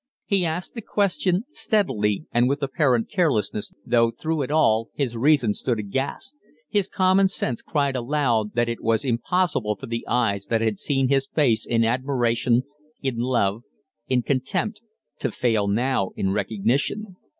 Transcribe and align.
He 0.25 0.47
asked 0.47 0.73
the 0.73 0.81
question 0.81 1.43
steadily 1.51 2.25
and 2.31 2.49
with 2.49 2.63
apparent 2.63 3.07
carelessness, 3.07 3.71
though, 3.85 4.09
through 4.09 4.41
it 4.41 4.49
all, 4.49 4.89
his 4.95 5.15
reason 5.15 5.53
stood 5.53 5.77
aghast 5.77 6.39
his 6.67 6.87
common 6.87 7.27
sense 7.27 7.61
cried 7.61 7.95
aloud 7.95 8.53
that 8.55 8.67
it 8.67 8.81
was 8.81 9.05
impossible 9.05 9.75
for 9.75 9.85
the 9.85 10.03
eyes 10.07 10.47
that 10.47 10.59
had 10.61 10.79
seen 10.79 11.09
his 11.09 11.27
face 11.27 11.67
in 11.67 11.85
admiration, 11.85 12.63
in 13.03 13.17
love, 13.19 13.61
in 14.07 14.23
contempt, 14.23 14.81
to 15.19 15.29
fail 15.31 15.67
now 15.67 16.09
in 16.15 16.31
recognition. 16.31 17.15